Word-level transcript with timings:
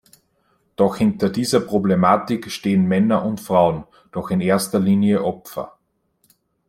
Doch 0.77 0.95
hinter 0.95 1.29
dieser 1.29 1.59
Problematik 1.59 2.49
stehen 2.49 2.87
Männer 2.87 3.23
und 3.23 3.39
Frauen, 3.39 3.83
doch 4.11 4.31
in 4.31 4.41
erster 4.41 4.79
Linie 4.79 5.23
Opfer. 5.23 5.77